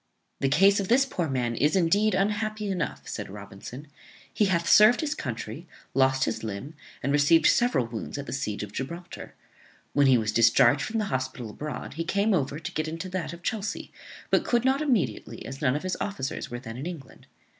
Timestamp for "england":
16.87-17.27